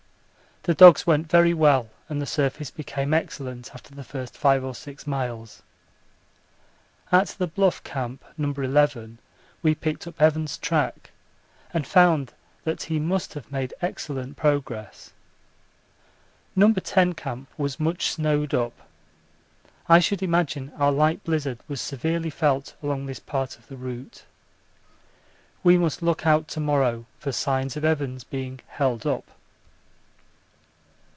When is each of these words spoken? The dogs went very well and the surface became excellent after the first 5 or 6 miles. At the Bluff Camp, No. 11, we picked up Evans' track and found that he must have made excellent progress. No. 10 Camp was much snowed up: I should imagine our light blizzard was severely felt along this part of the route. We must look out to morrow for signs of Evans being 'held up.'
The 0.63 0.75
dogs 0.75 1.07
went 1.07 1.27
very 1.27 1.55
well 1.55 1.89
and 2.07 2.21
the 2.21 2.27
surface 2.27 2.69
became 2.69 3.15
excellent 3.15 3.71
after 3.73 3.95
the 3.95 4.03
first 4.03 4.37
5 4.37 4.63
or 4.63 4.75
6 4.75 5.07
miles. 5.07 5.63
At 7.11 7.29
the 7.29 7.47
Bluff 7.47 7.83
Camp, 7.83 8.23
No. 8.37 8.51
11, 8.55 9.17
we 9.63 9.73
picked 9.73 10.05
up 10.05 10.21
Evans' 10.21 10.59
track 10.59 11.09
and 11.73 11.87
found 11.87 12.33
that 12.63 12.83
he 12.83 12.99
must 12.99 13.33
have 13.33 13.51
made 13.51 13.73
excellent 13.81 14.37
progress. 14.37 15.13
No. 16.55 16.71
10 16.71 17.13
Camp 17.13 17.49
was 17.57 17.79
much 17.79 18.11
snowed 18.11 18.53
up: 18.53 18.87
I 19.89 19.97
should 19.97 20.21
imagine 20.21 20.73
our 20.77 20.91
light 20.91 21.23
blizzard 21.23 21.57
was 21.67 21.81
severely 21.81 22.29
felt 22.29 22.75
along 22.83 23.07
this 23.07 23.19
part 23.19 23.57
of 23.57 23.65
the 23.65 23.77
route. 23.77 24.25
We 25.63 25.79
must 25.79 26.03
look 26.03 26.27
out 26.27 26.47
to 26.49 26.59
morrow 26.59 27.07
for 27.17 27.31
signs 27.31 27.75
of 27.75 27.83
Evans 27.83 28.23
being 28.23 28.59
'held 28.67 29.07
up.' 29.07 29.25